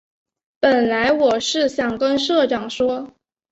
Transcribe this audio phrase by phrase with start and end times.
[0.59, 3.13] 本来我是想跟社长说